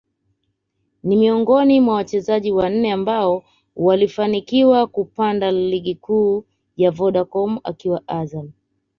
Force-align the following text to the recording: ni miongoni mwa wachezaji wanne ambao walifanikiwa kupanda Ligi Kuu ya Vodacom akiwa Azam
ni 1.03 1.15
miongoni 1.15 1.79
mwa 1.81 1.95
wachezaji 1.95 2.51
wanne 2.51 2.91
ambao 2.91 3.43
walifanikiwa 3.75 4.87
kupanda 4.87 5.51
Ligi 5.51 5.95
Kuu 5.95 6.45
ya 6.77 6.91
Vodacom 6.91 7.59
akiwa 7.63 8.03
Azam 8.07 8.51